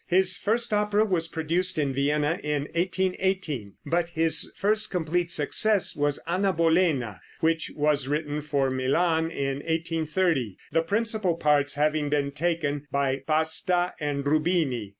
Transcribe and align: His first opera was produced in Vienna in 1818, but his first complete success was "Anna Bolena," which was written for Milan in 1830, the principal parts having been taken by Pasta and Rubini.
His 0.07 0.35
first 0.35 0.73
opera 0.73 1.05
was 1.05 1.27
produced 1.27 1.77
in 1.77 1.93
Vienna 1.93 2.39
in 2.43 2.63
1818, 2.73 3.73
but 3.85 4.09
his 4.09 4.51
first 4.57 4.89
complete 4.89 5.29
success 5.29 5.95
was 5.95 6.19
"Anna 6.25 6.51
Bolena," 6.51 7.19
which 7.41 7.69
was 7.75 8.07
written 8.07 8.41
for 8.41 8.71
Milan 8.71 9.29
in 9.29 9.57
1830, 9.57 10.57
the 10.71 10.81
principal 10.81 11.35
parts 11.35 11.75
having 11.75 12.09
been 12.09 12.31
taken 12.31 12.87
by 12.91 13.17
Pasta 13.27 13.93
and 13.99 14.25
Rubini. 14.25 14.89